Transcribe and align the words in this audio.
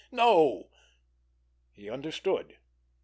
No! 0.11 0.67
He 1.73 1.87
understood. 1.87 2.57